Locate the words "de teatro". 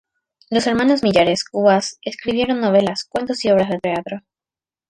3.69-4.21